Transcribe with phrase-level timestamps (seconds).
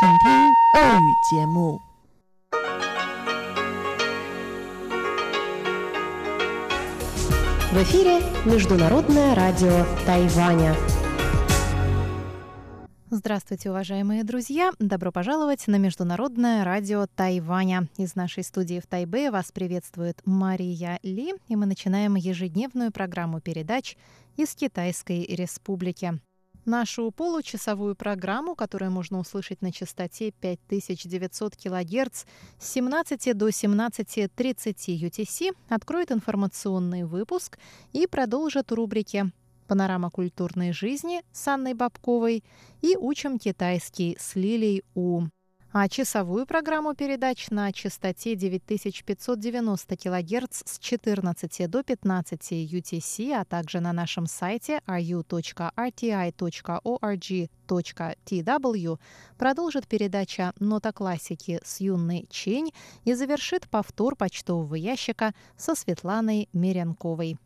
[0.00, 0.30] 请听
[0.74, 1.80] 俄语节目。
[7.72, 10.74] В эфире Международное радио Тайваня.
[13.10, 14.72] Здравствуйте, уважаемые друзья!
[14.78, 17.88] Добро пожаловать на Международное радио Тайваня.
[17.96, 23.96] Из нашей студии в Тайбе вас приветствует Мария Ли, и мы начинаем ежедневную программу передач
[24.36, 26.18] из Китайской Республики.
[26.65, 32.25] Нашу получасовую программу, которую можно услышать на частоте 5900 кГц
[32.59, 34.29] с 17 до 17.30
[34.99, 37.57] UTC, откроет информационный выпуск
[37.93, 39.31] и продолжит рубрики
[39.67, 42.43] «Панорама культурной жизни» с Анной Бабковой
[42.81, 45.23] и «Учим китайский» с Лилей У
[45.73, 53.79] а часовую программу передач на частоте 9590 кГц с 14 до 15 UTC, а также
[53.79, 55.39] на нашем сайте ru.rti.org.tw
[59.37, 62.73] продолжит передача «Нота классики» с юной Чень
[63.05, 67.37] и завершит повтор почтового ящика со Светланой Меренковой.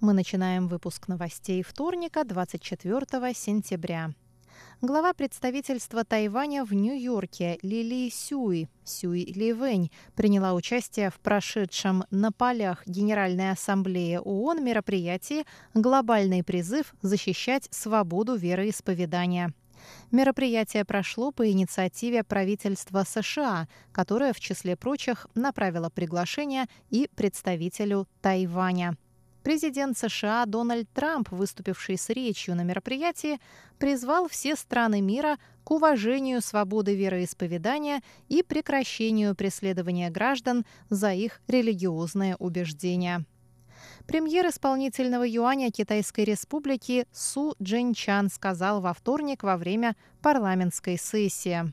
[0.00, 4.12] Мы начинаем выпуск новостей вторника, 24 сентября.
[4.80, 12.86] Глава представительства Тайваня в Нью-Йорке Лили Сюй, Сюй Ливэнь, приняла участие в прошедшем на полях
[12.86, 19.52] Генеральной Ассамблеи ООН мероприятии «Глобальный призыв защищать свободу вероисповедания».
[20.10, 28.96] Мероприятие прошло по инициативе правительства США, которое, в числе прочих, направило приглашение и представителю Тайваня.
[29.42, 33.40] Президент США Дональд Трамп, выступивший с речью на мероприятии,
[33.78, 42.36] призвал все страны мира к уважению свободы вероисповедания и прекращению преследования граждан за их религиозные
[42.36, 43.24] убеждения.
[44.06, 51.72] Премьер исполнительного юаня Китайской Республики Су Джинчан сказал во вторник во время парламентской сессии.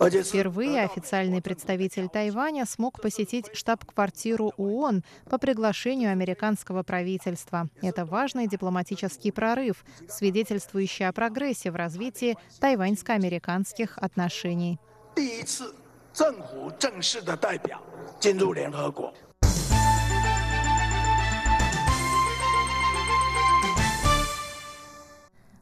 [0.00, 7.68] Впервые официальный представитель Тайваня смог посетить штаб-квартиру ООН по приглашению американского правительства.
[7.82, 14.78] Это важный дипломатический прорыв, свидетельствующий о прогрессе в развитии тайваньско-американских отношений.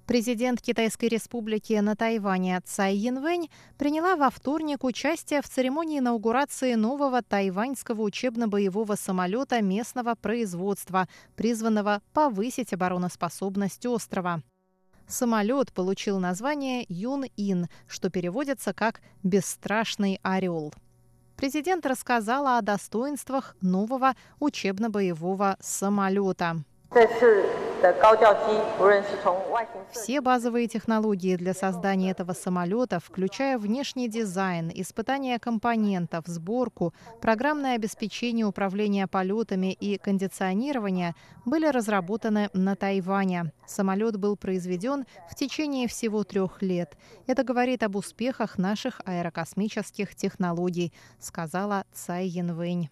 [0.06, 7.22] Президент Китайской республики на Тайване Цай Янвэнь приняла во вторник участие в церемонии инаугурации нового
[7.22, 14.42] тайваньского учебно-боевого самолета местного производства, призванного повысить обороноспособность острова.
[15.08, 20.72] Самолет получил название Юн-Ин, что переводится как «бесстрашный орел».
[21.36, 26.64] Президент рассказала о достоинствах нового учебно-боевого самолета.
[29.92, 38.46] Все базовые технологии для создания этого самолета, включая внешний дизайн, испытание компонентов, сборку, программное обеспечение
[38.46, 41.14] управления полетами и кондиционирование,
[41.44, 43.52] были разработаны на Тайване.
[43.66, 46.96] Самолет был произведен в течение всего трех лет.
[47.26, 52.90] Это говорит об успехах наших аэрокосмических технологий, сказала Цай Янвэнь.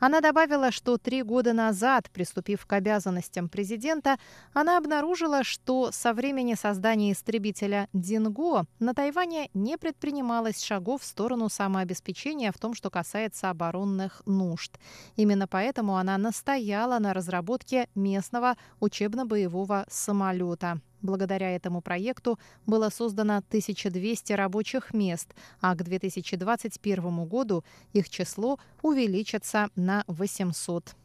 [0.00, 4.18] Она добавила, что три года назад, приступив к обязанностям президента,
[4.52, 11.48] она обнаружила, что со времени создания истребителя «Динго» на Тайване не предпринималось шагов в сторону
[11.48, 14.78] самообеспечения в том, что касается оборонных нужд.
[15.16, 20.80] Именно поэтому она настояла на разработке местного учебно-боевого самолета.
[21.04, 29.68] Благодаря этому проекту было создано 1200 рабочих мест, а к 2021 году их число увеличится
[29.76, 30.96] на 800.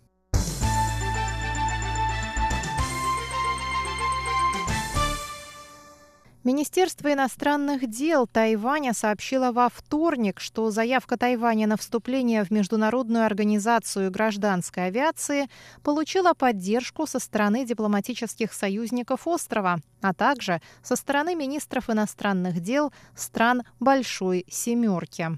[6.45, 14.09] Министерство иностранных дел Тайваня сообщило во вторник, что заявка Тайваня на вступление в Международную организацию
[14.09, 15.49] гражданской авиации
[15.83, 23.63] получила поддержку со стороны дипломатических союзников острова, а также со стороны министров иностранных дел стран
[23.81, 25.37] Большой Семерки.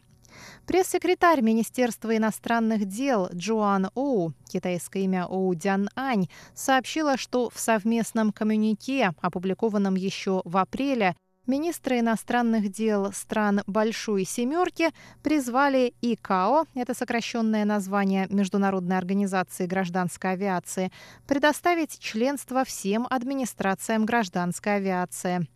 [0.67, 8.31] Пресс-секретарь Министерства иностранных дел Джоан Оу, китайское имя Оу Дян Ань, сообщила, что в совместном
[8.31, 11.15] коммюнике, опубликованном еще в апреле,
[11.47, 14.91] Министры иностранных дел стран Большой Семерки
[15.23, 20.91] призвали ИКАО, это сокращенное название Международной организации гражданской авиации,
[21.27, 25.47] предоставить членство всем администрациям гражданской авиации.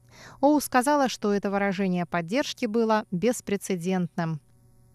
[0.41, 4.41] Оу сказала, что это выражение поддержки было беспрецедентным.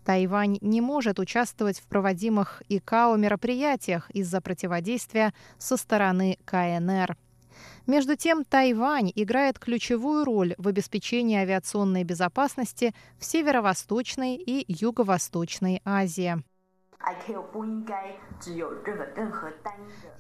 [0.05, 7.17] Тайвань не может участвовать в проводимых ИКАО мероприятиях из-за противодействия со стороны КНР.
[7.87, 16.43] Между тем, Тайвань играет ключевую роль в обеспечении авиационной безопасности в Северо-Восточной и Юго-Восточной Азии.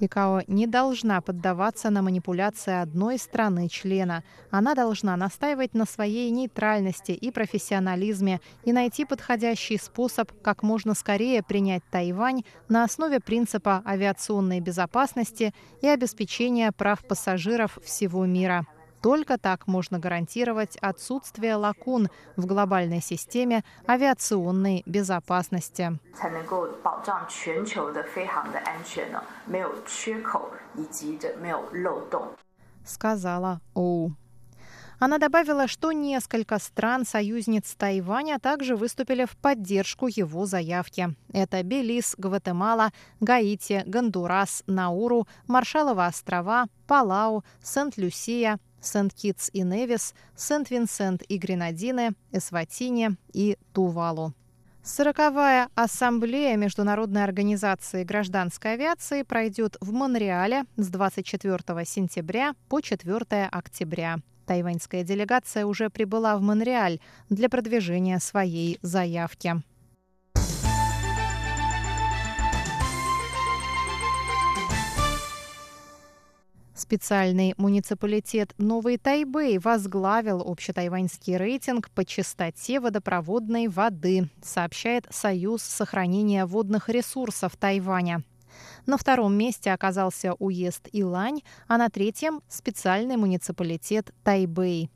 [0.01, 4.25] ИКАО не должна поддаваться на манипуляции одной страны-члена.
[4.51, 11.43] Она должна настаивать на своей нейтральности и профессионализме и найти подходящий способ как можно скорее
[11.43, 18.67] принять Тайвань на основе принципа авиационной безопасности и обеспечения прав пассажиров всего мира.
[19.03, 25.99] Только так можно гарантировать отсутствие лакун в глобальной системе авиационной безопасности.
[32.85, 34.13] Сказала Оу.
[35.01, 41.17] Она добавила, что несколько стран-союзниц Тайваня также выступили в поддержку его заявки.
[41.33, 51.39] Это Белиз, Гватемала, Гаити, Гондурас, Науру, Маршалловы острова, Палау, Сент-Люсия, Сент-Китс и Невис, Сент-Винсент и
[51.39, 54.35] Гренадины, Эсватини и Тувалу.
[54.83, 64.19] Сороковая ассамблея Международной организации гражданской авиации пройдет в Монреале с 24 сентября по 4 октября.
[64.51, 66.99] Тайваньская делегация уже прибыла в Монреаль
[67.29, 69.63] для продвижения своей заявки.
[76.75, 86.89] Специальный муниципалитет Новый Тайбэй возглавил общетайваньский рейтинг по чистоте водопроводной воды, сообщает Союз сохранения водных
[86.89, 88.25] ресурсов Тайваня.
[88.91, 94.91] На втором месте оказался уезд Илань, а на третьем– специальный муниципалитет Тайбэй.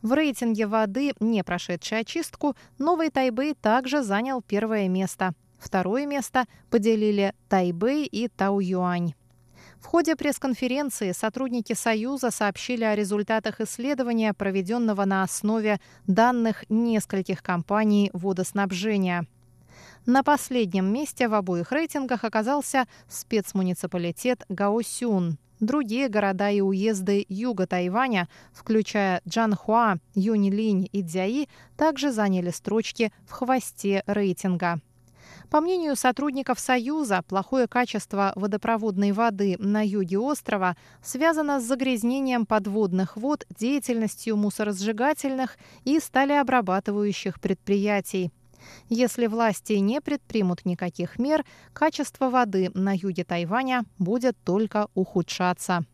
[0.00, 5.34] В рейтинге воды, не прошедшей очистку, Новый Тайбэй также занял первое место.
[5.58, 9.12] Второе место поделили Тайбэй и Тау-Юань.
[9.78, 18.08] В ходе пресс-конференции сотрудники Союза сообщили о результатах исследования, проведенного на основе данных нескольких компаний
[18.14, 19.26] водоснабжения.
[20.08, 25.36] На последнем месте в обоих рейтингах оказался спецмуниципалитет Гаосюн.
[25.60, 33.32] Другие города и уезды юга Тайваня, включая Джанхуа, Юнилинь и Дзяи, также заняли строчки в
[33.32, 34.80] хвосте рейтинга.
[35.50, 43.18] По мнению сотрудников Союза, плохое качество водопроводной воды на юге острова связано с загрязнением подводных
[43.18, 48.32] вод, деятельностью мусоросжигательных и сталеобрабатывающих предприятий.
[48.88, 55.84] Если власти не предпримут никаких мер, качество воды на юге Тайваня будет только ухудшаться.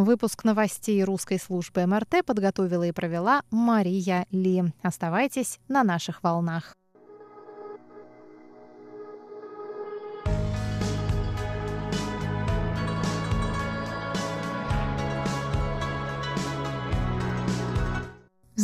[0.00, 4.64] Выпуск новостей русской службы МРТ подготовила и провела Мария Ли.
[4.82, 6.72] Оставайтесь на наших волнах.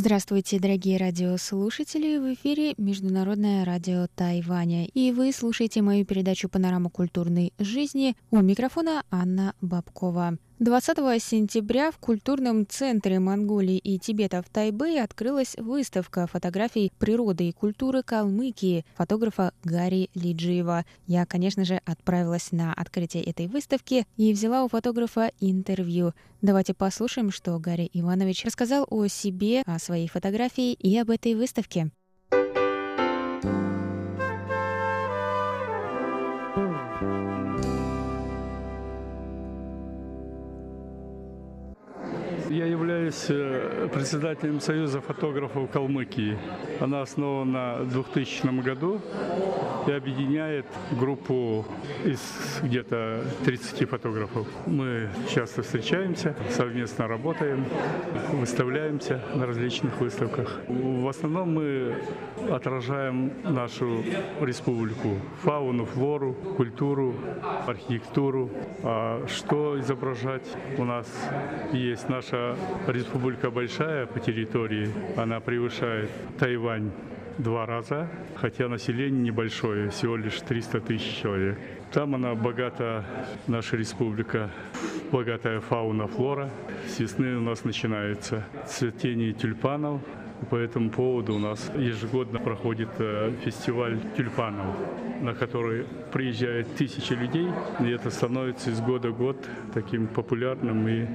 [0.06, 2.18] Здравствуйте, дорогие радиослушатели!
[2.18, 4.86] В эфире Международное радио Тайваня.
[4.86, 8.14] И вы слушаете мою передачу «Панорама культурной жизни».
[8.30, 10.38] У микрофона Анна Бабкова.
[10.58, 17.52] 20 сентября в культурном центре Монголии и Тибета в Тайбэе открылась выставка фотографий природы и
[17.52, 20.86] культуры Калмыкии фотографа Гарри Лиджиева.
[21.06, 26.14] Я, конечно же, отправилась на открытие этой выставки и взяла у фотографа интервью.
[26.40, 31.90] Давайте послушаем, что Гарри Иванович рассказал о себе, о своей фотографии и об этой выставке.
[42.56, 46.38] Я являюсь э, председателем Союза фотографов Калмыкии.
[46.80, 48.98] Она основана в 2000 году
[49.86, 50.64] и объединяет
[50.98, 51.66] группу
[52.02, 52.20] из
[52.62, 54.46] где-то 30 фотографов.
[54.64, 57.66] Мы часто встречаемся, совместно работаем,
[58.32, 60.58] выставляемся на различных выставках.
[60.66, 61.94] В основном мы
[62.50, 64.02] отражаем нашу
[64.40, 67.14] республику, фауну, флору, культуру,
[67.66, 68.50] архитектуру.
[68.82, 70.46] А что изображать
[70.78, 71.06] у нас
[71.72, 72.45] есть наша
[72.86, 76.90] республика большая по территории, она превышает Тайвань
[77.38, 81.58] два раза, хотя население небольшое, всего лишь 300 тысяч человек.
[81.92, 83.04] Там она богата,
[83.46, 84.50] наша республика,
[85.12, 86.50] богатая фауна, флора.
[86.88, 90.00] С весны у нас начинается цветение тюльпанов,
[90.50, 94.76] по этому поводу у нас ежегодно проходит э, фестиваль тюльпанов,
[95.22, 97.48] на который приезжает тысячи людей,
[97.80, 99.36] и это становится из года в год
[99.74, 101.06] таким популярным и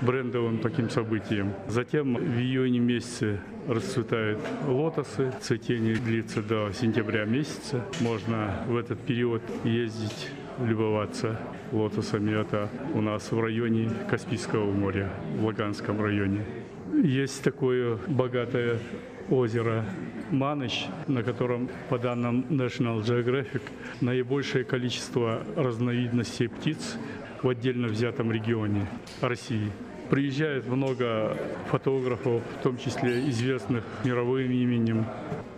[0.00, 1.52] брендовым таким событием.
[1.66, 5.32] Затем в июне месяце расцветают лотосы.
[5.40, 7.84] Цветение длится до сентября месяца.
[8.00, 11.38] Можно в этот период ездить любоваться
[11.72, 12.40] лотосами.
[12.40, 16.44] Это у нас в районе Каспийского моря, в Лаганском районе.
[17.02, 18.78] Есть такое богатое
[19.30, 19.84] озеро
[20.30, 23.62] Маныч, на котором, по данным National Geographic,
[24.00, 26.96] наибольшее количество разновидностей птиц
[27.42, 28.86] в отдельно взятом регионе
[29.22, 29.70] России.
[30.10, 31.36] Приезжает много
[31.70, 35.04] фотографов, в том числе известных мировым именем.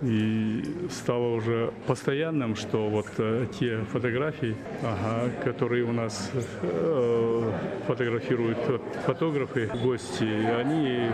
[0.02, 7.52] И стало уже постоянным, что вот э, те фотографии, ага, которые у нас э,
[7.86, 8.58] фотографируют
[9.04, 11.10] фотографы, гости, они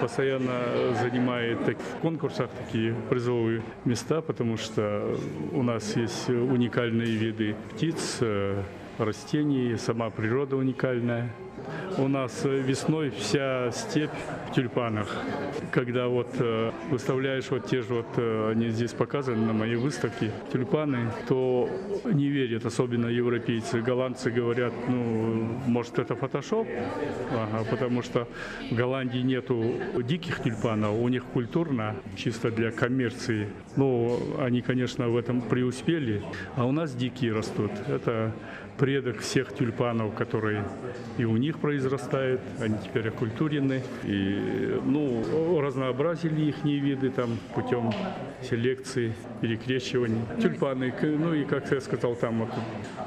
[0.00, 5.16] постоянно занимают так, в конкурсах такие призовые места, потому что
[5.52, 8.62] у нас есть уникальные виды птиц, э,
[8.98, 11.34] растений, сама природа уникальная.
[11.96, 14.10] У нас весной вся степь
[14.48, 15.08] в тюльпанах.
[15.72, 20.30] Когда вот э, выставляешь вот те же вот, э, они здесь показаны на моей выставке,
[20.52, 21.68] тюльпаны, то
[22.04, 23.80] не верят, особенно европейцы.
[23.80, 26.66] Голландцы говорят, ну, может это фотошоп,
[27.32, 28.28] ага, потому что
[28.70, 33.48] в Голландии нету диких тюльпанов, у них культурно, чисто для коммерции.
[33.76, 36.22] Ну, они, конечно, в этом преуспели,
[36.56, 37.72] а у нас дикие растут.
[37.88, 38.32] Это
[38.78, 40.64] предок всех тюльпанов, которые
[41.18, 43.82] и у них произрастают, они теперь окультурены.
[44.04, 47.92] И, ну, разнообразили их виды там путем
[48.42, 50.22] селекции, перекрещивания.
[50.40, 52.50] Тюльпаны, ну и, как я сказал, там вот,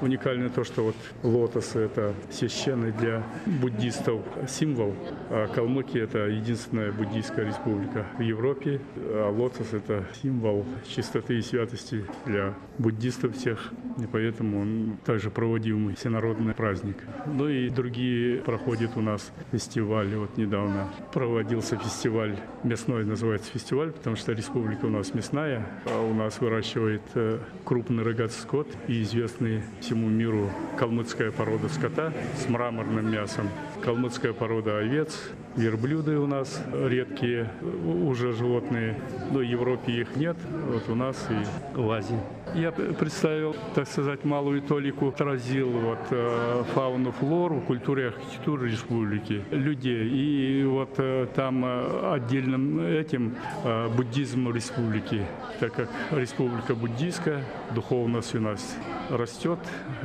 [0.01, 4.93] уникально то, что вот лотосы– это священный для буддистов символ,
[5.29, 12.05] а Калмыкия– это единственная буддийская республика в Европе, а лотос– это символ чистоты и святости
[12.25, 16.97] для буддистов всех, и поэтому он также проводимый всенародный праздник.
[17.25, 20.15] Ну и другие проходят у нас фестивали.
[20.15, 26.13] Вот недавно проводился фестиваль, мясной называется фестиваль, потому что республика у нас мясная, а у
[26.13, 33.11] нас выращивает э, крупный рогатый скот и известный всему миру калмыцкая порода скота с мраморным
[33.11, 33.49] мясом,
[33.81, 35.17] калмыцкая порода овец,
[35.55, 38.99] верблюды у нас редкие уже животные,
[39.31, 40.37] но в Европе их нет,
[40.69, 42.19] вот у нас и в Азии.
[42.55, 49.43] Я представил, так сказать, малую толику отразил вот э, фауну, флору, культуру и архитектуру республики,
[49.51, 50.09] людей.
[50.09, 55.25] И вот э, там э, отдельным этим э, буддизм республики,
[55.59, 58.77] так как республика буддийская, духовность у нас
[59.09, 59.59] растет,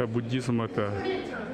[0.08, 0.92] буддизм это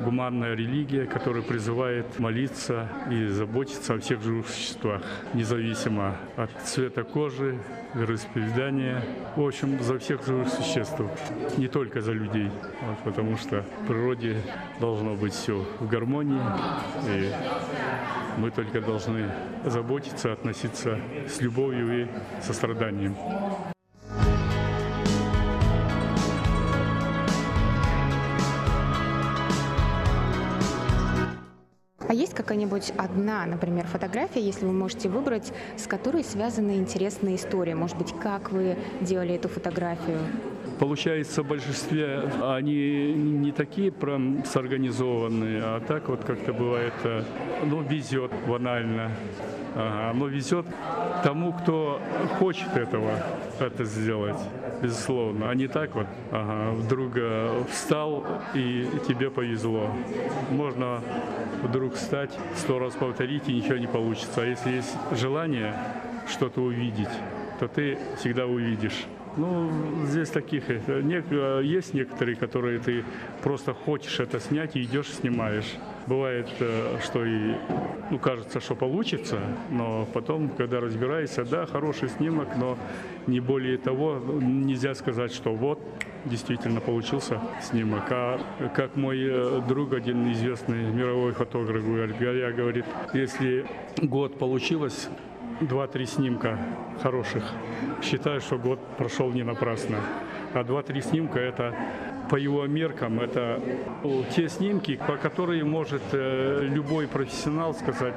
[0.01, 5.03] гуманная религия, которая призывает молиться и заботиться о всех живых существах,
[5.35, 7.59] независимо от цвета кожи,
[7.95, 9.03] вероисповедания,
[9.37, 11.01] в общем, за всех живых существ,
[11.57, 12.51] не только за людей,
[12.83, 14.37] вот, потому что в природе
[14.81, 16.41] должно быть все в гармонии,
[17.09, 17.33] и
[18.39, 19.31] мы только должны
[19.65, 22.09] заботиться, относиться с любовью и
[22.43, 23.15] состраданием.
[32.13, 37.75] А есть какая-нибудь одна, например, фотография, если вы можете выбрать, с которой связана интересная история?
[37.75, 40.19] Может быть, как вы делали эту фотографию?
[40.83, 47.23] Получается, в большинстве они не такие прям сорганизованные, а так вот как-то бывает, э,
[47.65, 49.13] ну, везет банально.
[49.77, 50.67] Ага, но везет
[51.23, 52.01] тому, кто
[52.41, 53.13] хочет этого,
[53.61, 54.41] это сделать,
[54.83, 55.51] безусловно.
[55.51, 59.89] А не так вот, ага, вдруг э, встал и тебе повезло.
[60.51, 60.99] Можно
[61.63, 64.43] вдруг встать, сто раз повторить и ничего не получится.
[64.43, 65.77] А если есть желание
[66.29, 67.15] что-то увидеть,
[67.61, 69.07] то ты всегда увидишь.
[69.37, 69.71] Ну,
[70.07, 73.03] здесь таких э, э, есть некоторые, которые ты
[73.43, 75.73] просто хочешь это снять и идешь снимаешь.
[76.07, 77.55] Бывает, э, что и
[78.11, 79.39] ну, кажется, что получится,
[79.71, 82.77] но потом, когда разбираешься, да, хороший снимок, но
[83.27, 85.81] не более того, нельзя сказать, что вот
[86.27, 88.03] действительно получился снимок.
[88.11, 88.39] А
[88.75, 92.85] как мой друг, один известный мировой фотограф, говорит, говорит,
[93.15, 93.65] если
[93.97, 95.09] год получилось,
[95.67, 96.59] два-три снимка
[97.03, 97.45] хороших.
[98.03, 99.99] Считаю, что год прошел не напрасно.
[100.55, 101.75] А два-три снимка это
[102.29, 103.61] по его меркам, это
[104.35, 108.15] те снимки, по которым может э, любой профессионал сказать,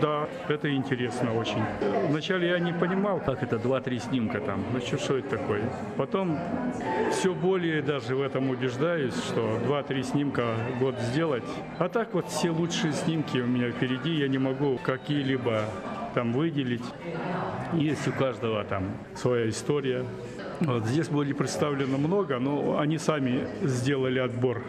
[0.00, 1.62] да, это интересно очень.
[2.08, 5.62] Вначале я не понимал, как это два-три снимка там, ну что, что это такое.
[5.96, 6.38] Потом
[7.10, 11.44] все более даже в этом убеждаюсь, что два-три снимка год сделать.
[11.78, 15.64] А так вот все лучшие снимки у меня впереди, я не могу какие-либо
[16.14, 16.84] там выделить.
[17.72, 18.84] Есть у каждого там
[19.14, 20.04] своя история,
[20.60, 24.62] Вот здесь были представлено много, но они сами сделали отбор.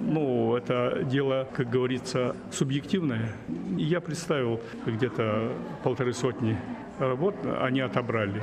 [0.00, 3.32] Ну, это дело, как говорится, субъективное.
[3.76, 5.50] Я представил где-то
[5.82, 6.56] полторы сотни
[7.00, 8.40] работ, они отобрали.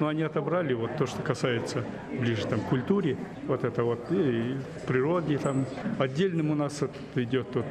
[0.00, 1.84] Но они отобрали вот то, что касается
[2.18, 3.16] ближе там культуре,
[3.46, 4.56] вот это вот и
[4.88, 5.66] природе там.
[5.98, 6.82] Отдельным у нас
[7.14, 7.66] идет тут,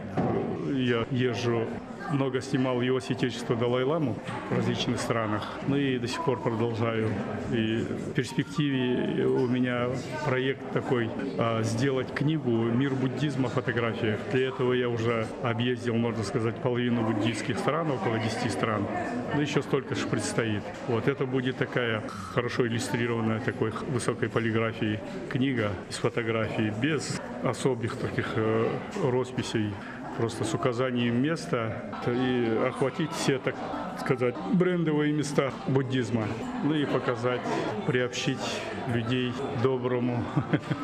[0.89, 1.67] я езжу
[2.11, 4.15] много снимал его святейшество Далай-Ламу
[4.49, 5.47] в различных странах.
[5.67, 7.09] Ну и до сих пор продолжаю.
[7.51, 9.89] И в перспективе у меня
[10.25, 13.49] проект такой а, сделать книгу «Мир буддизма.
[13.49, 14.17] Фотография».
[14.31, 18.87] Для этого я уже объездил, можно сказать, половину буддийских стран, около 10 стран.
[19.35, 20.63] Но еще столько же предстоит.
[20.87, 22.01] Вот это будет такая
[22.33, 28.69] хорошо иллюстрированная такой высокой полиграфии книга из фотографий без особых таких э,
[29.03, 29.71] росписей
[30.19, 33.55] просто с указанием места и охватить все, так
[33.99, 36.27] сказать, брендовые места буддизма.
[36.63, 37.41] Ну и показать,
[37.87, 38.39] приобщить
[38.87, 40.23] людей доброму.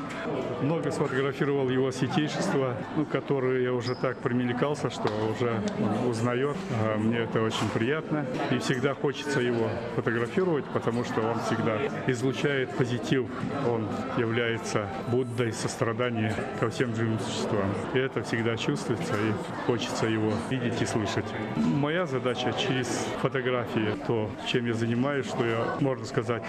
[0.61, 5.61] Много сфотографировал его святейшество, ну, которое я уже так примелькался, что уже
[6.07, 6.55] узнает.
[6.81, 8.25] А мне это очень приятно.
[8.51, 13.25] И всегда хочется его фотографировать, потому что он всегда излучает позитив.
[13.67, 17.69] Он является Буддой сострадания ко всем живым существам.
[17.93, 19.33] И это всегда чувствуется, и
[19.65, 21.25] хочется его видеть и слышать.
[21.55, 26.43] Моя задача через фотографии, то, чем я занимаюсь, что я, можно сказать,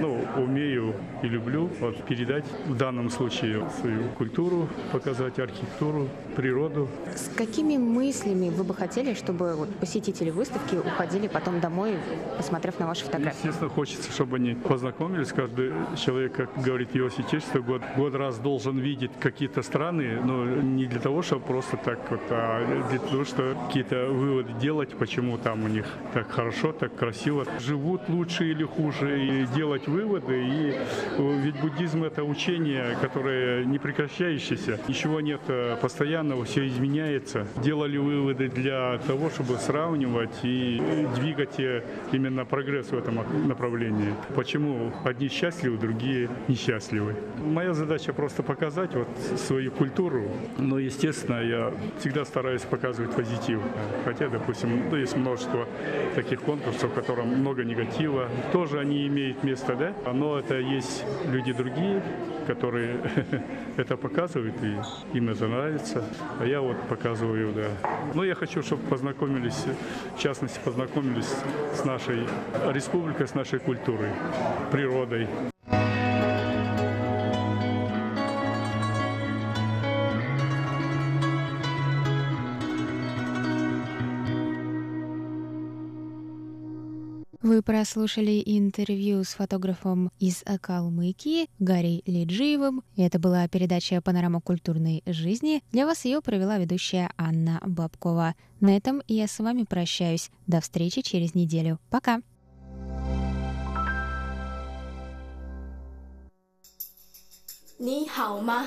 [0.00, 6.88] ну, умею и люблю вот, передать в данном случае свою культуру, показать архитектуру, природу.
[7.14, 11.96] С какими мыслями вы бы хотели, чтобы вот, посетители выставки уходили потом домой,
[12.36, 13.38] посмотрев на ваши фотографии?
[13.38, 15.32] Естественно, хочется, чтобы они познакомились.
[15.32, 20.86] Каждый человек, как говорит его святейшество, год, год раз должен видеть какие-то страны, но не
[20.86, 25.64] для того, чтобы просто так вот, а для того, чтобы какие-то выводы делать, почему там
[25.64, 30.42] у них так хорошо, так красиво, живут лучше или хуже, и делать выводы.
[30.42, 30.74] И
[31.18, 37.46] ведь буддизм это учение, которое не прекращающееся, ничего нет э, постоянного, все изменяется.
[37.62, 40.82] Делали выводы для того, чтобы сравнивать и
[41.16, 41.82] двигать э,
[42.12, 44.14] именно прогресс в этом направлении.
[44.34, 47.16] Почему одни счастливы, другие несчастливы.
[47.38, 53.60] Моя задача просто показать вот свою культуру, но, естественно, я всегда стараюсь показывать позитив.
[54.04, 55.66] Хотя, допустим, ну, есть множество
[56.14, 58.28] таких конкурсов, в котором много негатива.
[58.52, 60.12] Тоже они имеют место, да?
[60.12, 62.02] Но это есть люди другие,
[62.46, 63.00] которые
[63.76, 66.04] это показывают, и им это нравится.
[66.40, 67.68] А я вот показываю, да.
[68.14, 69.64] Но я хочу, чтобы познакомились,
[70.16, 71.34] в частности, познакомились
[71.74, 72.26] с нашей
[72.72, 74.10] республикой, с нашей культурой,
[74.70, 75.28] природой.
[87.52, 92.82] Вы прослушали интервью с фотографом из Калмыкии Гарри Лиджиевым.
[92.96, 95.62] Это была передача «Панорама культурной жизни».
[95.70, 98.36] Для вас ее провела ведущая Анна Бабкова.
[98.60, 100.30] На этом я с вами прощаюсь.
[100.46, 101.78] До встречи через неделю.
[101.90, 102.22] Пока!
[107.78, 108.64] Ни хао ма?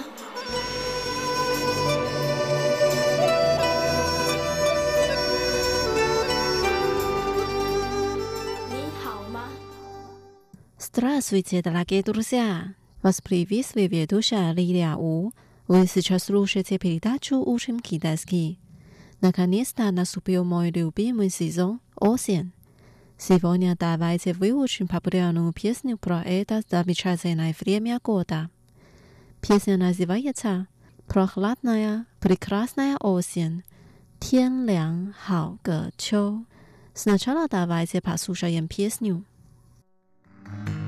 [10.87, 12.75] Здравствуйте, дорогие друзья!
[13.01, 15.31] Вас приветствует ведущая Лилия У.
[15.67, 18.59] Вы сейчас слушаете передачу «Учим китайский».
[19.19, 22.51] Наконец-то наступил мой любимый сезон– осень.
[23.17, 28.51] Сегодня давайте выучим популярную песню про это замечательное время года.
[29.41, 30.67] Песня называется
[31.07, 33.63] «Прохладная, прекрасная осень».
[34.19, 35.57] Тянь Тянлян Хао
[36.93, 39.25] Сначала давайте послушаем песню.
[40.47, 40.84] Thank you.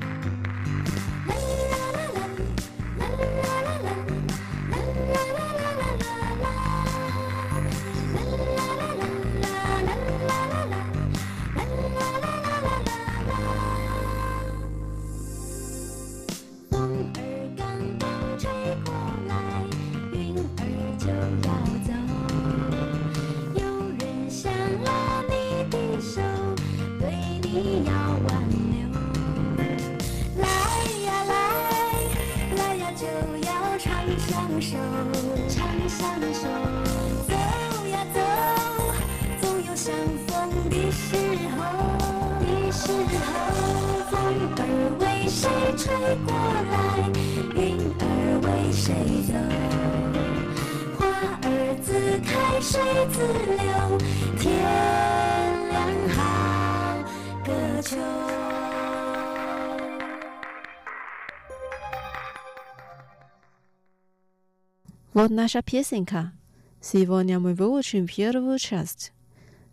[65.17, 66.33] Вот наша песенка.
[66.81, 69.13] Сегодня мы выучим первую часть.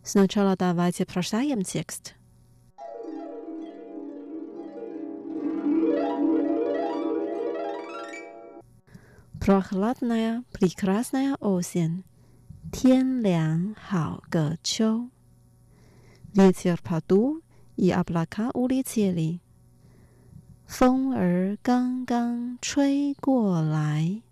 [0.02, 2.14] Сначала давайте прочитаем текст.
[9.40, 12.04] Прохладная, прекрасная осень.
[12.72, 15.10] 天凉好个秋。
[16.32, 17.40] Ветер подул,
[17.76, 19.40] и облака улетели.
[20.68, 24.22] 风儿刚刚吹过来，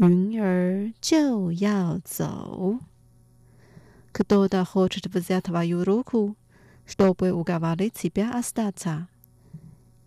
[0.00, 2.80] 云儿就要走。
[4.12, 6.36] Кто-то хочет взять твою руку,
[6.86, 9.06] чтобы уговорить тебя остаться.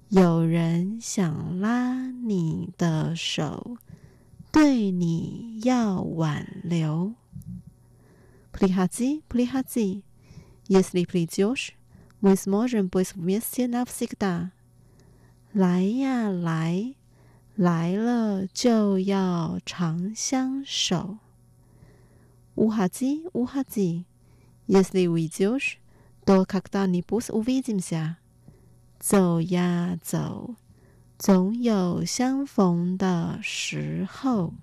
[0.10, 3.78] 有人想拉你的手，
[4.52, 7.14] 对你要挽留。
[8.52, 10.04] Приходи, приходи,
[10.68, 11.76] если придешь,
[12.22, 14.52] мы сможем быть вместе навсегда.
[15.54, 16.96] 来呀来，
[17.56, 21.18] 来了就要长相守。
[22.56, 24.06] Уходи, уходи,
[24.68, 25.80] если уйдешь,
[26.26, 28.18] то когда-нибудь увидимся.
[29.00, 30.56] 走呀走，
[31.18, 34.54] 总有相逢的时候。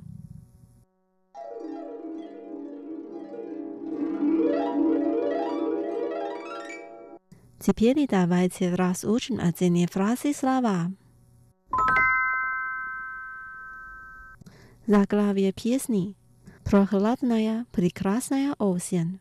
[7.59, 10.93] Теперь давайте разучим отдельные фразы и слова.
[14.88, 16.16] Zaglavia piesni
[16.64, 19.20] Prohladnaya prikrasnaya osien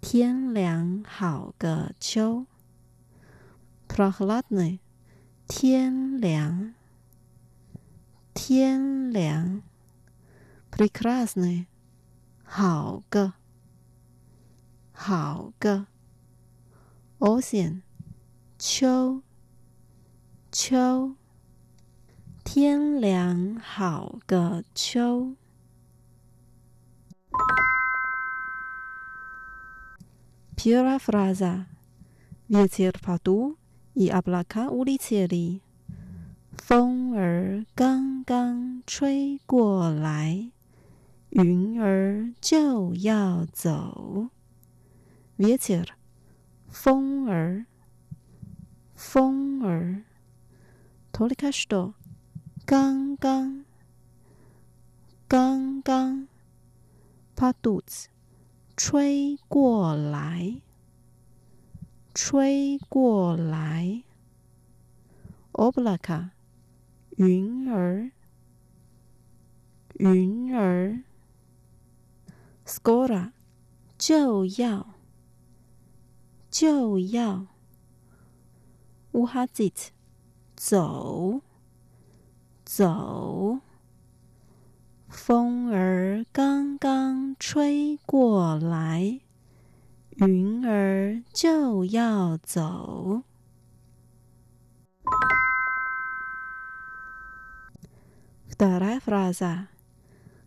[0.00, 2.46] 天凉好个秋。
[3.88, 4.78] Prohladny
[5.48, 6.74] 天凉，
[8.32, 9.62] 天凉。
[10.70, 11.66] Prikrasny
[12.44, 13.32] 好个，
[14.92, 15.86] 好个。
[17.18, 17.82] Osien
[18.58, 19.22] 秋，
[20.52, 21.17] 秋。
[22.50, 25.36] 天凉好个秋。
[30.56, 31.66] Piera fraza,
[32.48, 33.56] vjetir padu
[33.92, 35.60] i aplaka uliceri.
[36.56, 40.50] 风儿刚刚吹过来，
[41.28, 44.30] 云儿就要走。
[45.36, 45.88] Vjetir,
[46.70, 47.66] 风儿，
[48.96, 50.02] 风儿
[51.12, 51.92] ，tolikasto.
[52.70, 53.64] 刚刚，
[55.26, 56.28] 刚刚，
[57.34, 58.08] 帕肚子，
[58.76, 60.60] 吹过来，
[62.12, 64.02] 吹过来
[65.52, 66.28] ，oblaka，
[67.16, 68.10] 云儿，
[69.94, 71.04] 云儿
[72.66, 73.32] ，scora，
[73.96, 74.90] 就要，
[76.50, 77.46] 就要
[79.12, 79.88] ，uhazit，
[80.54, 81.40] 走。
[82.77, 83.59] 走，
[85.07, 89.21] 风儿刚刚吹过来，
[90.17, 93.23] 云儿就要走。
[98.49, 99.67] Вторая фраза.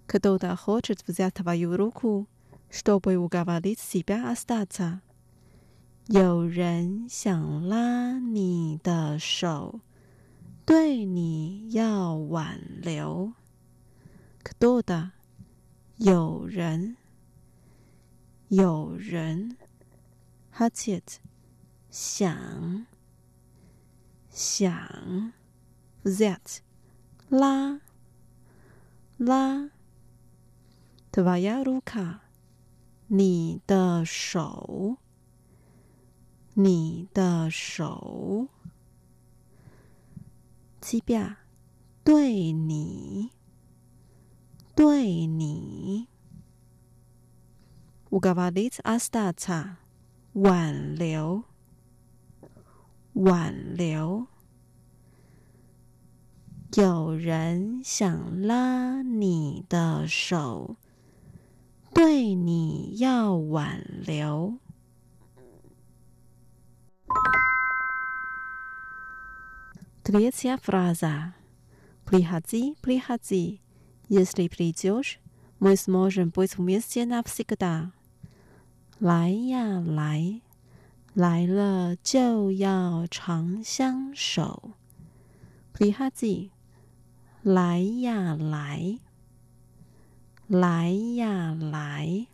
[0.06, 2.28] Кто-то хочет взять твою руку,
[2.70, 5.00] чтобы уговорить себя остаться.
[6.06, 9.80] 有人想拉你的手，
[10.65, 13.33] 对你要挽留。
[14.43, 15.11] 可多的
[15.97, 16.97] 有人，
[18.47, 19.57] 有人
[20.55, 21.17] ，hatit
[21.89, 22.87] 想
[24.29, 25.33] 想
[26.03, 26.59] ，that
[27.29, 27.81] 拉
[29.17, 29.69] 拉
[31.11, 32.19] ，tvaya ruka
[33.07, 34.97] 你的手，
[36.53, 38.47] 你的手。
[40.81, 41.35] 七表
[42.03, 43.29] 对你，
[44.75, 46.07] 对你。
[48.09, 49.77] 乌嘎瓦利斯阿斯塔查，
[50.33, 51.43] 挽留，
[53.13, 54.25] 挽留。
[56.73, 60.75] 有人想拉你的手，
[61.93, 64.57] 对你要挽留。
[70.02, 71.34] Третья фраза.
[72.04, 73.60] Приходи, приходи.
[74.08, 75.18] Если придешь,
[75.58, 77.92] мы сможем быть вместе навсегда.
[78.98, 80.40] 来呀来，
[81.14, 84.72] 来了就要长相守。
[85.74, 86.50] Приходи，
[87.42, 88.98] 来呀来，
[90.48, 92.26] 来呀来。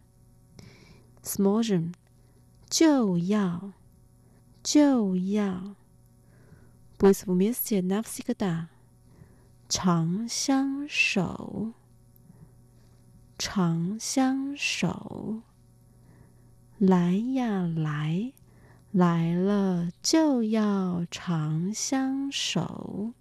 [1.23, 1.95] Сможем，
[2.69, 3.73] 就要，
[4.62, 5.75] 就要。
[6.99, 8.69] Быть вместе навсегда，
[9.69, 11.73] 长相守，
[13.37, 15.43] 长相守。
[16.79, 18.33] 来呀来，
[18.93, 23.15] 来了就要长相守。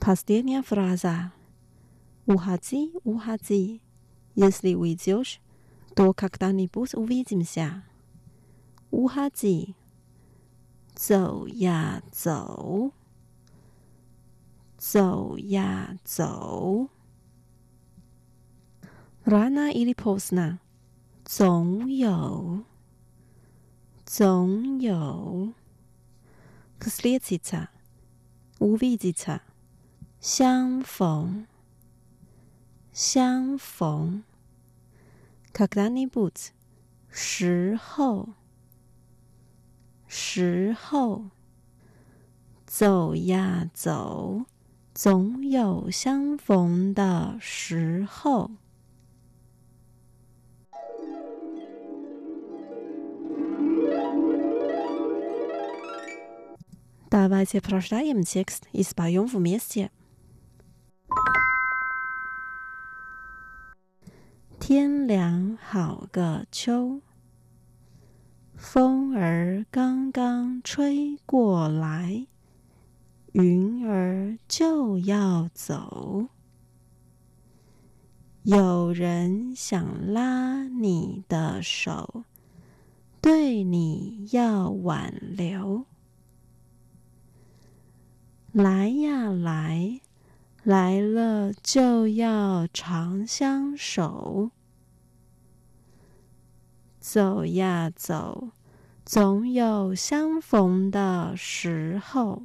[0.00, 1.32] Последняя фраза.
[2.26, 3.82] Уходи, уходи.
[4.34, 5.40] Если уйдешь,
[5.94, 7.84] то когда-нибудь увидимся.
[8.95, 9.73] ウハジ。
[10.93, 12.91] 走呀走。
[14.77, 16.89] 走呀走。
[19.25, 20.59] Rana ili posna。
[21.25, 22.65] 总有。
[24.05, 25.53] 总有。
[26.79, 27.69] Kasliet sita。
[28.59, 29.41] ウヴィジタ。
[30.21, 31.47] 相逢。
[32.93, 34.21] 相逢。
[35.51, 36.51] Kaklanibut。
[37.09, 38.42] 时候。
[40.12, 41.30] 时候，
[42.66, 44.44] 走呀走，
[44.94, 48.50] 总有相逢的时候。
[57.10, 59.88] Давайте прочитаем текст и споем вместе.
[64.60, 67.00] 天凉好个秋。
[68.54, 72.27] 风儿刚 刚吹过来，
[73.31, 76.27] 云儿就要走。
[78.43, 82.25] 有人想拉你的手，
[83.21, 85.85] 对你要挽留。
[88.51, 89.99] 来呀来，
[90.61, 94.51] 来了就要长相守。
[96.99, 98.49] 走呀走，
[99.13, 102.41] 总有相逢的时候。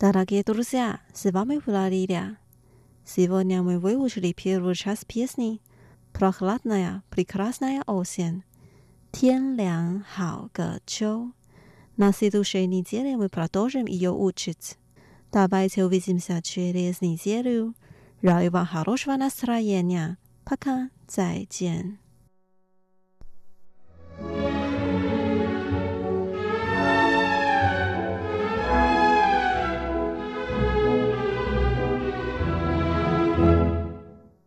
[0.00, 2.38] Дорогие друзья, с вами была Лилия.
[3.04, 5.60] Сегодня мы выучили первую часть песни
[6.12, 8.42] «Прохладная, прекрасная осень».
[9.12, 11.32] 天凉好个秋。
[11.96, 14.78] На следующей неделе мы продолжим ее учить.
[15.35, 17.75] Давайте увидимся через неделю.
[18.21, 20.17] Желаю вам хорошего настроения.
[20.45, 20.89] Пока.
[21.07, 21.99] 再见。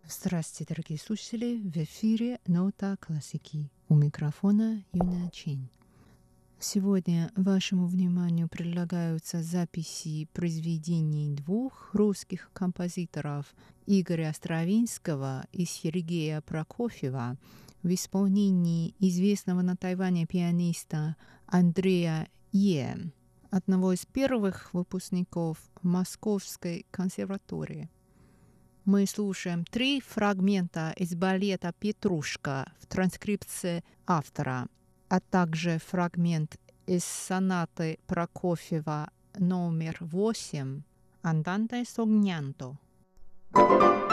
[0.08, 1.60] Здравствуйте, дорогие слушатели!
[1.68, 3.70] В эфире «Нота классики».
[3.90, 5.68] У микрофона Юна Чин.
[6.60, 13.54] Сегодня вашему вниманию предлагаются записи произведений двух русских композиторов
[13.86, 17.36] Игоря Стравинского и Сергея Прокофьева
[17.84, 21.14] в исполнении известного на Тайване пианиста
[21.46, 23.12] Андрея Е,
[23.50, 27.88] одного из первых выпускников Московской консерватории–
[28.88, 34.66] мы слушаем три фрагмента из балета «Петрушка» в транскрипции автора,
[35.08, 40.82] а также фрагмент из сонаты Прокофьева номер восемь
[41.22, 42.76] «Анданте согнянто».
[43.52, 44.07] была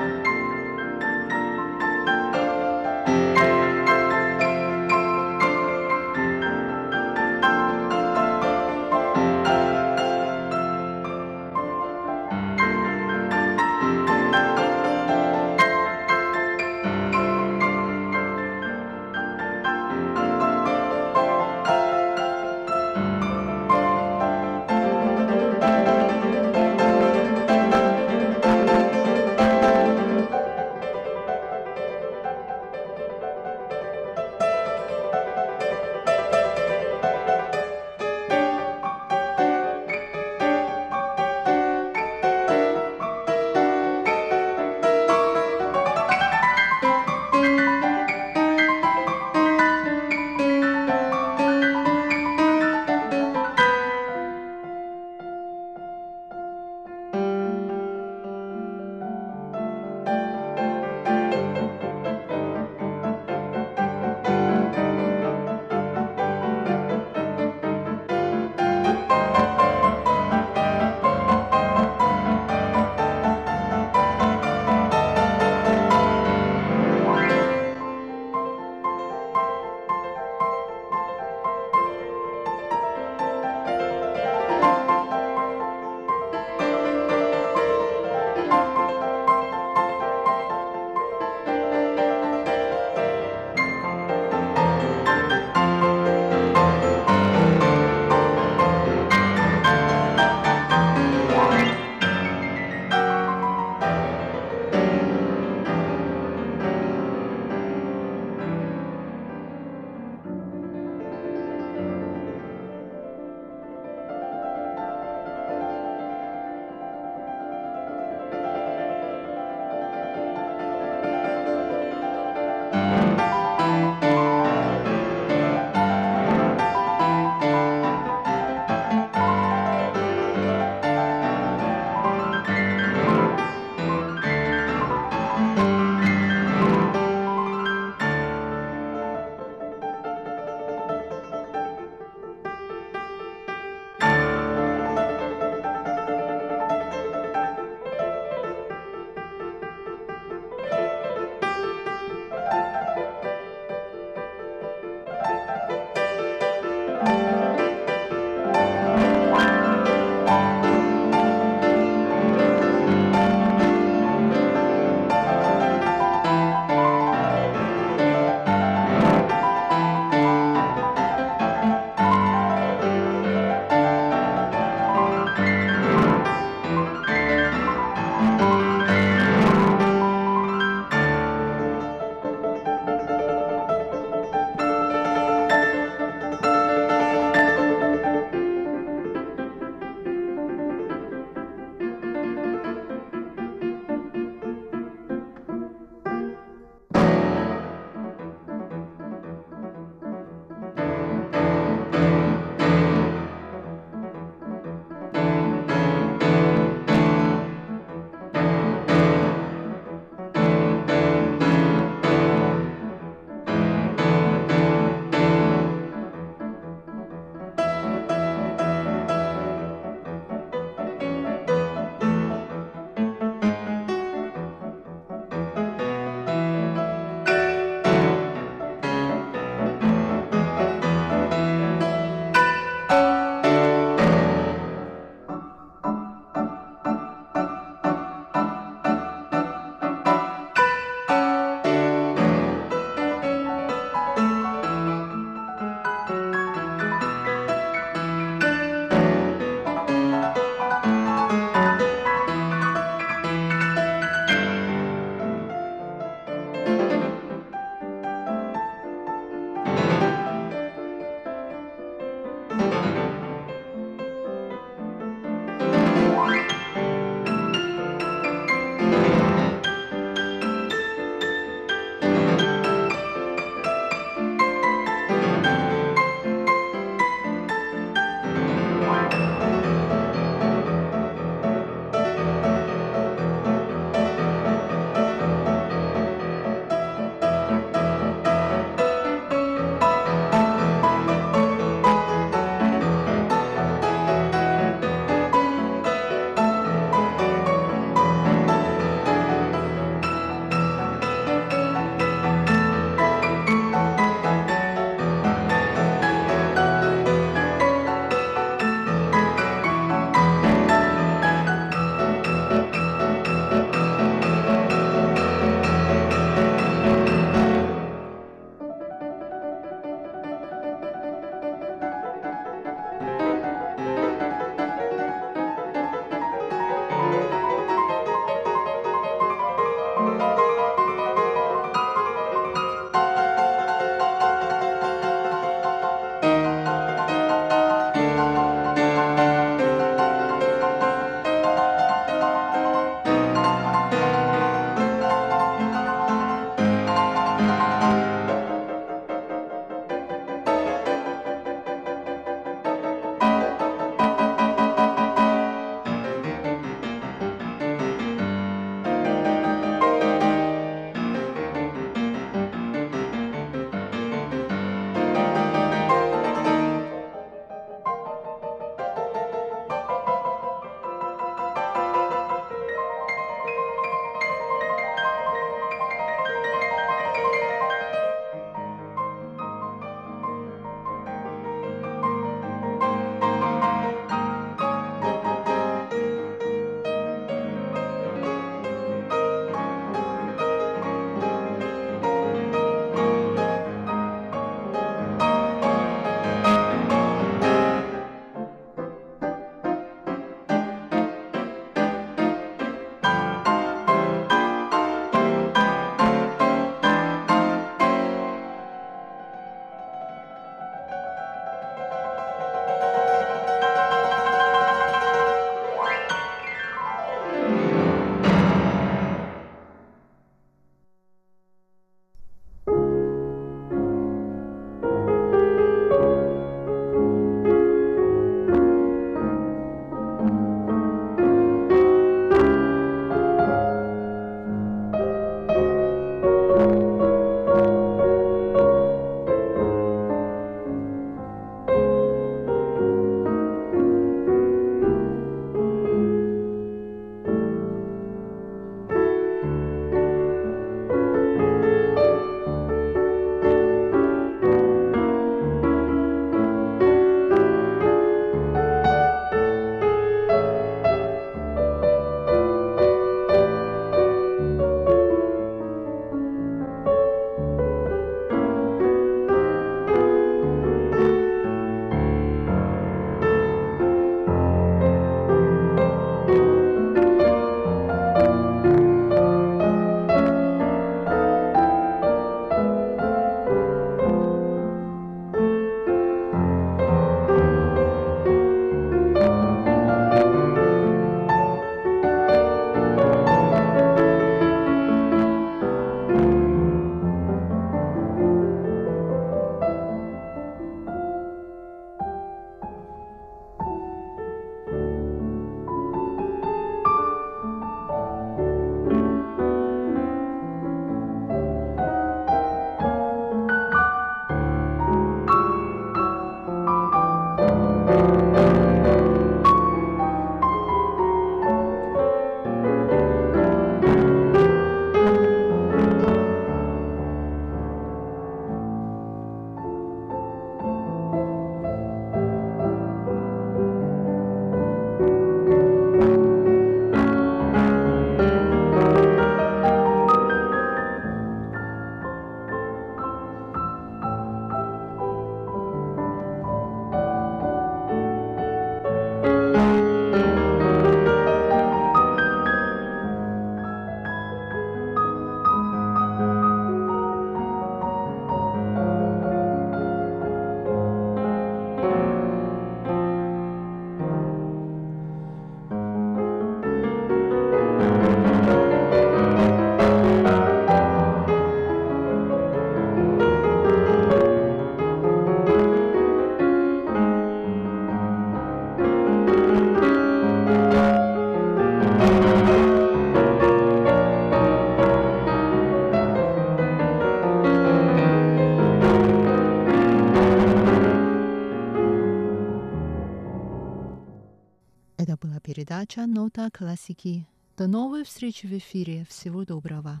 [595.84, 597.26] передача «Нота классики».
[597.58, 599.06] До новой встречи в эфире.
[599.08, 600.00] Всего доброго.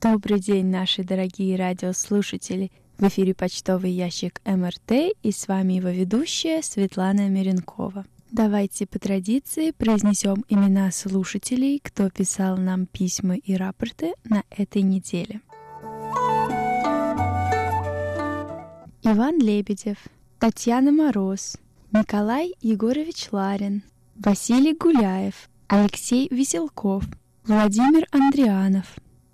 [0.00, 2.70] Добрый день, наши дорогие радиослушатели!
[2.98, 8.04] В эфире почтовый ящик МРТ и с вами его ведущая Светлана Миренкова.
[8.30, 15.40] Давайте по традиции произнесем имена слушателей, кто писал нам письма и рапорты на этой неделе.
[19.04, 19.96] Иван Лебедев,
[20.38, 21.56] Татьяна Мороз,
[21.90, 23.82] Николай Егорович Ларин,
[24.14, 27.02] Василий Гуляев, Алексей Веселков,
[27.44, 28.86] Владимир Андрианов,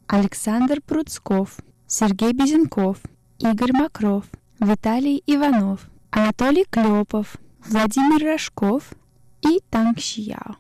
[0.07, 2.97] Александр Пруцков, Сергей Безенков,
[3.39, 4.25] Игорь Макров,
[4.59, 8.95] Виталий Иванов, Анатолий Клепов, Владимир Рожков
[9.43, 10.57] и Танг Шияо.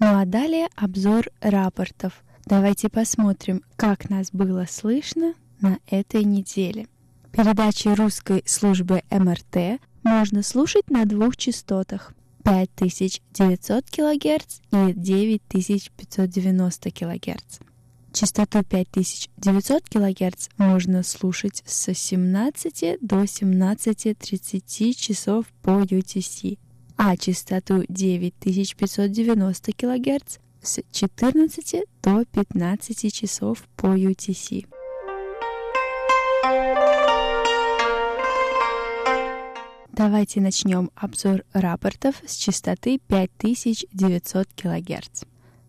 [0.00, 2.24] Ну а далее обзор рапортов.
[2.48, 6.86] Давайте посмотрим, как нас было слышно на этой неделе.
[7.30, 17.58] Передачи русской службы МРТ можно слушать на двух частотах 5900 кГц и 9590 кГц.
[18.14, 26.58] Частоту 5900 кГц можно слушать с 17 до 17.30 часов по UTC,
[26.96, 30.38] а частоту 9590 кГц
[30.68, 34.66] с 14 до 15 часов по UTC.
[39.92, 45.24] Давайте начнем обзор рапортов с частоты 5900 кГц.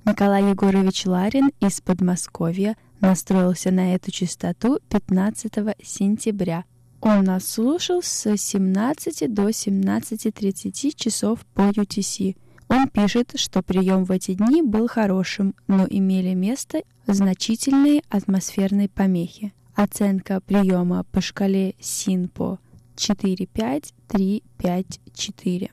[0.06, 6.66] Николай Егорович Ларин из Подмосковья настроился на эту частоту 15 сентября.
[7.00, 12.36] Он нас слушал с 17 до 17.30 часов по UTC.
[12.70, 19.53] Он пишет, что прием в эти дни был хорошим, но имели место значительные атмосферные помехи.
[19.76, 22.59] Оценка приема по шкале СИНПО
[22.95, 25.72] 4, 5, 3, 5, 4.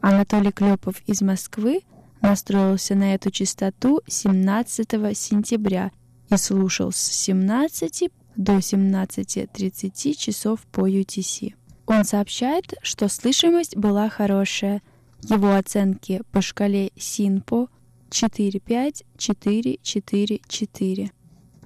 [0.00, 1.82] Анатолий Клепов из Москвы
[2.20, 5.92] настроился на эту частоту 17 сентября
[6.30, 11.54] и слушал с 17 до 17.30 часов по UTC.
[11.86, 14.82] Он сообщает, что слышимость была хорошая.
[15.28, 17.68] Его оценки по шкале СИНПО
[18.10, 21.10] 4-5, 4-4-4.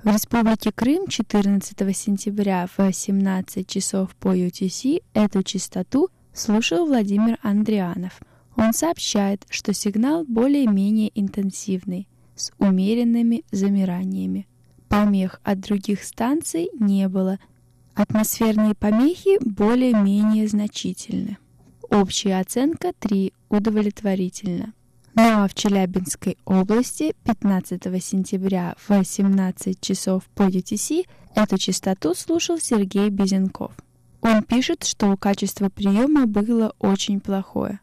[0.02, 8.20] В Республике Крым 14 сентября в 17 часов по UTC эту частоту слушал Владимир Андрианов.
[8.56, 14.46] Он сообщает, что сигнал более-менее интенсивный, с умеренными замираниями.
[14.88, 17.38] Помех от других станций не было.
[17.94, 21.38] Атмосферные помехи более-менее значительны.
[21.90, 24.72] Общая оценка 3 удовлетворительно.
[25.14, 32.58] Ну а в Челябинской области 15 сентября в 18 часов по UTC эту частоту слушал
[32.58, 33.72] Сергей Безенков.
[34.20, 37.80] Он пишет, что качество приема было очень плохое.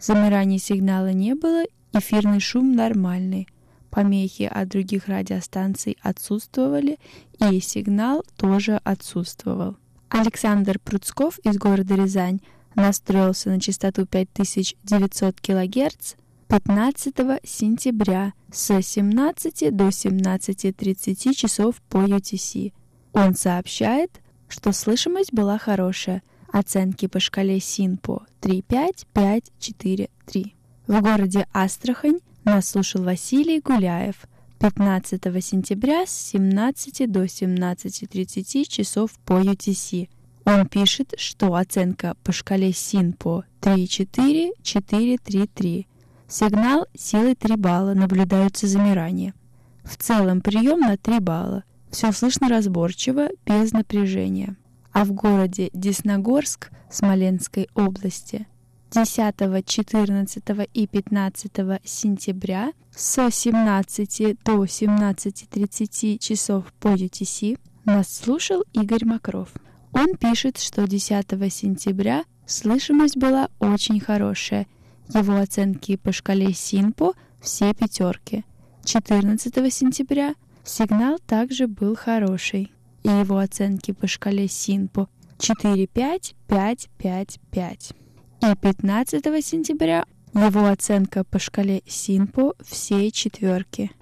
[0.00, 3.48] Замираний сигнала не было, эфирный шум нормальный.
[3.90, 6.98] Помехи от других радиостанций отсутствовали,
[7.40, 9.76] и сигнал тоже отсутствовал.
[10.08, 12.40] Александр Пруцков из города Рязань
[12.76, 16.14] настроился на частоту 5900 кГц
[16.48, 22.72] 15 сентября с 17 до 17.30 часов по UTC.
[23.12, 26.22] Он сообщает, что слышимость была хорошая,
[26.52, 30.54] оценки по шкале СИНПО 3.5, 5, 4, 3.
[30.86, 34.26] В городе Астрахань нас слушал Василий Гуляев
[34.60, 40.08] 15 сентября с 17 до 17.30 часов по UTC.
[40.46, 45.86] Он пишет, что оценка по шкале СИНПО 3.4, 4.3.3
[46.28, 49.34] Сигнал силой 3 балла, наблюдаются замирания.
[49.82, 51.64] В целом прием на 3 балла.
[51.90, 54.56] Все слышно разборчиво, без напряжения.
[54.92, 58.46] А в городе Десногорск Смоленской области
[58.92, 60.42] 10, 14
[60.72, 61.52] и 15
[61.84, 69.50] сентября с 17 до 17.30 часов по UTC нас слушал Игорь Макров.
[69.92, 74.66] Он пишет, что 10 сентября слышимость была очень хорошая–
[75.14, 78.44] его оценки по шкале СИНПО все пятерки.
[78.84, 80.34] 14 сентября
[80.64, 82.72] сигнал также был хороший,
[83.02, 85.08] и его оценки по шкале СИНПО
[85.38, 87.94] 4-5, 5-5-5.
[88.42, 93.92] И 15 сентября его оценка по шкале СИНПО все четверки.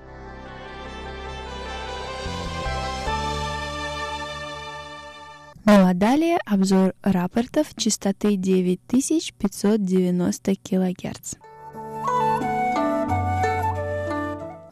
[5.67, 11.37] Ну а далее обзор рапортов частоты 9590 кГц.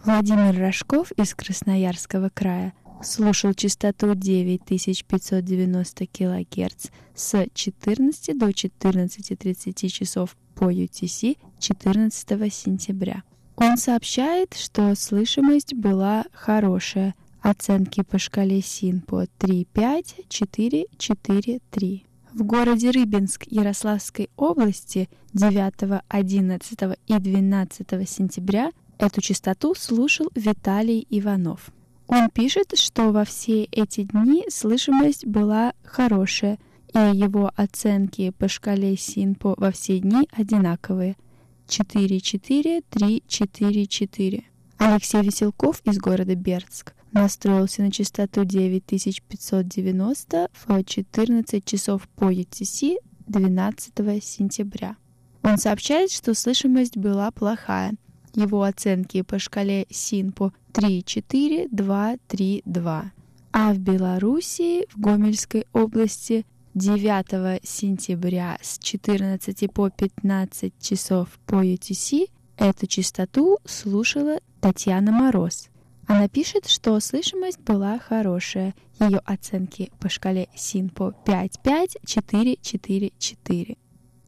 [0.05, 10.71] Владимир Рожков из Красноярского края слушал частоту 9590 кГц с 14 до 14.30 часов по
[10.71, 13.23] UTC 14 сентября.
[13.57, 17.15] Он сообщает, что слышимость была хорошая.
[17.43, 22.05] Оценки по шкале СИНПО 3,5, 4, 4, 3.
[22.35, 26.79] В городе Рыбинск Ярославской области 9, 11
[27.09, 31.73] и 12 сентября эту частоту слушал Виталий Иванов.
[32.07, 36.61] Он пишет, что во все эти дни слышимость была хорошая,
[36.95, 41.17] и его оценки по шкале СИНПО во все дни одинаковые–
[41.67, 44.45] 44344.
[44.79, 52.97] Алексей Веселков из города Бердск настроился на частоту 9590 в 14 часов по UTC
[53.27, 54.97] 12 сентября.
[55.43, 57.95] Он сообщает, что слышимость была плохая.
[58.35, 63.13] Его оценки по шкале СИНПО 3,4, 2, 3, 2.
[63.53, 72.31] А в Белоруссии, в Гомельской области, 9 сентября с 14 по 15 часов по UTC
[72.57, 75.69] эту частоту слушала Татьяна Мороз.
[76.13, 78.75] Она пишет, что слышимость была хорошая.
[79.01, 83.79] Ее оценки по шкале СИНПО 5-5-4-4-4.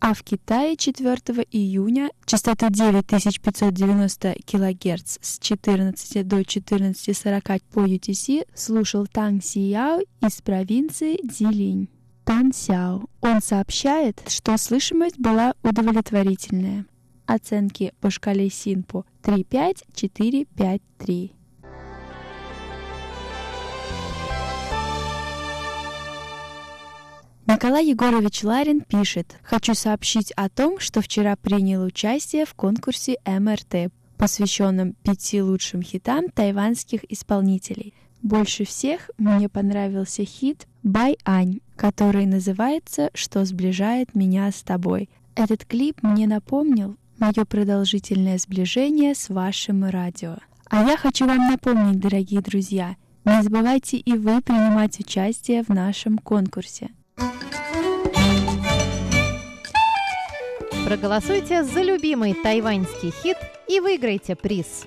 [0.00, 9.06] А в Китае 4 июня частоту 9590 кГц с 14 до 14.40 по UTC слушал
[9.06, 11.90] Танг Сияо из провинции Дилинь.
[12.24, 13.02] Тан Сяо.
[13.20, 16.86] Он сообщает, что слышимость была удовлетворительная.
[17.26, 21.34] Оценки по шкале Синпо 3.5,
[27.54, 33.92] Николай Егорович Ларин пишет, «Хочу сообщить о том, что вчера принял участие в конкурсе МРТ,
[34.16, 37.94] посвященном пяти лучшим хитам тайванских исполнителей.
[38.22, 45.08] Больше всех мне понравился хит «Бай Ань», который называется «Что сближает меня с тобой».
[45.36, 50.38] Этот клип мне напомнил мое продолжительное сближение с вашим радио.
[50.70, 56.18] А я хочу вам напомнить, дорогие друзья, не забывайте и вы принимать участие в нашем
[56.18, 56.90] конкурсе.
[60.84, 63.38] Проголосуйте за любимый тайваньский хит
[63.68, 64.86] и выиграйте приз.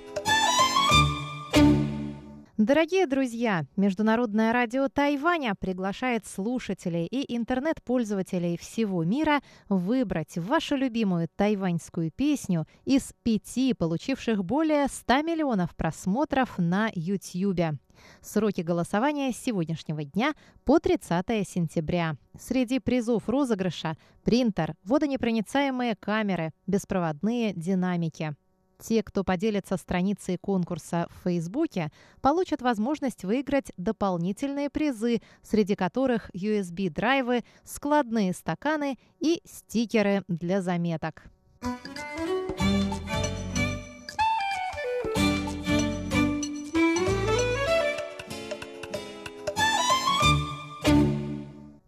[2.57, 12.11] Дорогие друзья, Международное радио Тайваня приглашает слушателей и интернет-пользователей всего мира выбрать вашу любимую тайваньскую
[12.11, 17.77] песню из пяти, получивших более 100 миллионов просмотров на YouTube.
[18.21, 20.33] Сроки голосования с сегодняшнего дня
[20.65, 22.15] по 30 сентября.
[22.39, 28.35] Среди призов розыгрыша– принтер, водонепроницаемые камеры, беспроводные динамики–
[28.79, 31.91] те, кто поделится страницей конкурса в Фейсбуке,
[32.21, 41.23] получат возможность выиграть дополнительные призы, среди которых USB-драйвы, складные стаканы и стикеры для заметок.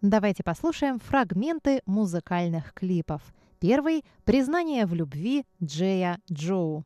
[0.02, 3.22] Давайте послушаем фрагменты музыкальных клипов–
[3.60, 6.86] Первый– признание в любви Джея Джоу.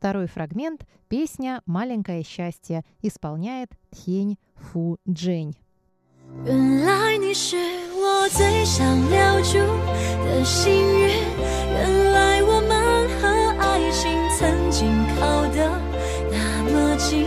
[0.00, 5.54] Второй фрагмент – песня «Маленькое счастье» исполняет Тхень Фу Джень.
[6.44, 7.56] 原来你是
[7.94, 9.58] 我最想留住
[10.24, 11.08] 的幸运，
[11.70, 13.26] 原来我们和
[13.60, 15.80] 爱情曾经靠得
[16.32, 17.24] 那么近，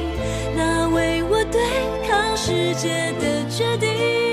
[0.56, 1.60] 那为我对
[2.08, 4.33] 抗世界的决定。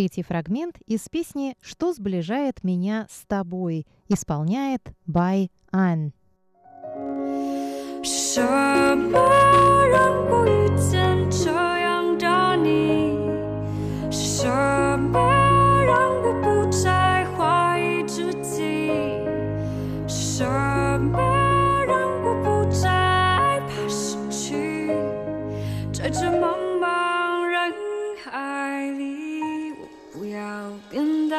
[0.00, 6.14] Третий фрагмент из песни «Что сближает меня с тобой» исполняет Бай Ан.
[8.02, 8.90] Шамарангуйцэн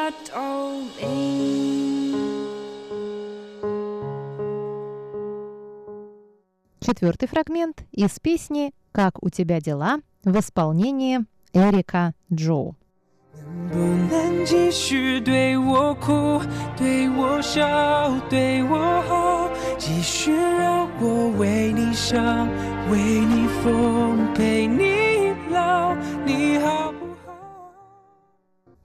[0.02, 0.82] dat al
[6.80, 12.74] Четвертый фрагмент из песни «Как у тебя дела» в исполнении Эрика Джоу.
[13.34, 16.40] 能不能继续对我哭，
[16.76, 19.48] 对我笑，对我好，
[19.78, 22.48] 继续让我为你想，
[22.90, 25.94] 为你疯，陪你老，
[26.26, 26.91] 你好。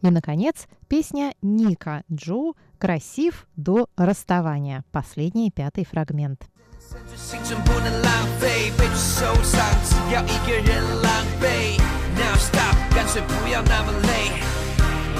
[0.03, 4.84] И, наконец, песня Ника Джоу «Красив до расставания».
[4.90, 6.48] Последний пятый фрагмент.
[6.80, 11.78] 甚至青春不能浪费，被受伤只要一个人狼狈。
[12.18, 14.32] Now stop，干脆不要那么累，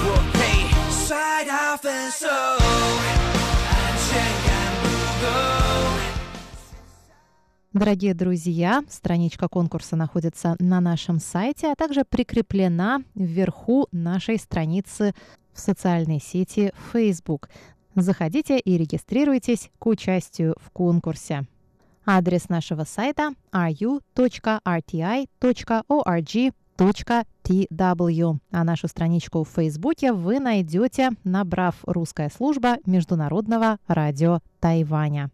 [0.03, 4.51] 我配摔到分手，安全感
[4.83, 4.85] 不
[5.25, 5.56] 够。
[7.78, 15.14] Дорогие друзья, страничка конкурса находится на нашем сайте, а также прикреплена вверху нашей страницы
[15.52, 17.48] в социальной сети Facebook.
[17.94, 21.46] Заходите и регистрируйтесь к участию в конкурсе.
[22.04, 24.00] Адрес нашего сайта ru.rti.org.tw,
[28.50, 35.30] а нашу страничку в Фейсбуке вы найдете, набрав «Русская служба Международного радио Тайваня».